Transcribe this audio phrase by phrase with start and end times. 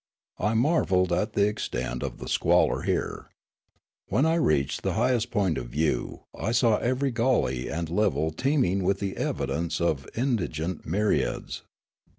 [0.39, 3.29] I marvelled at the extent of the squalor here.
[4.07, 8.81] When I reached the highest point of view 1 saw every gully and level teeming
[8.81, 11.61] with the evidence of in digent myriads.